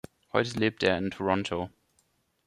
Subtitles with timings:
[0.33, 1.69] Heute lebt er in Toronto.